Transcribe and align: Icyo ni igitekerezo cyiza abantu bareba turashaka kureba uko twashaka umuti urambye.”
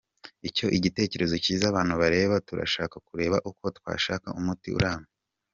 Icyo 0.49 0.65
ni 0.69 0.73
igitekerezo 0.77 1.35
cyiza 1.43 1.65
abantu 1.67 1.93
bareba 2.01 2.35
turashaka 2.47 2.95
kureba 3.07 3.37
uko 3.49 3.63
twashaka 3.77 4.27
umuti 4.39 4.69
urambye.” 4.79 5.11